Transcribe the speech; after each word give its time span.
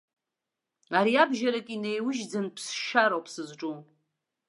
Ариабжьарак 0.99 1.67
инеиужьӡан 1.75 2.45
ԥсшьароуп 2.55 3.25
сызҿу. 3.33 3.75